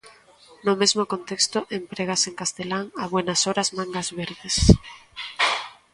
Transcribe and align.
No 0.65 0.73
mesmo 0.81 1.03
contexto 1.13 1.59
emprégase 1.79 2.25
en 2.31 2.39
castelán 2.41 2.85
"¡A 3.03 3.05
buenas 3.13 3.41
horas 3.47 3.69
mangas 3.77 4.07
verdes!" 4.19 4.55